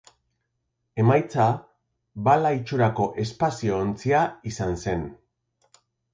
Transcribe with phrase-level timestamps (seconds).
[1.03, 1.45] Emaitza
[2.29, 5.07] bala itxurako espazio-ontzia izan zen.